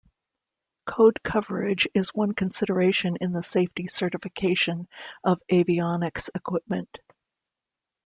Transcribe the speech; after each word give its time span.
Code 0.87 1.19
coverage 1.21 1.87
is 1.93 2.09
one 2.15 2.31
consideration 2.31 3.15
in 3.17 3.33
the 3.33 3.43
safety 3.43 3.85
certification 3.85 4.87
of 5.23 5.43
avionics 5.51 6.27
equipment. 6.33 7.01